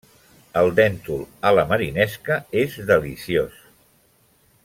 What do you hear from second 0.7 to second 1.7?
déntol a la